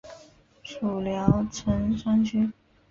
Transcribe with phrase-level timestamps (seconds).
[0.63, 2.51] 属聊城专区。